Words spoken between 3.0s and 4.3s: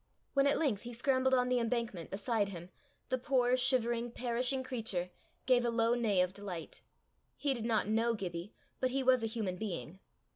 the poor, shivering,